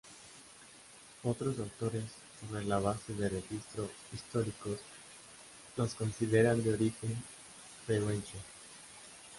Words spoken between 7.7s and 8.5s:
pehuenche.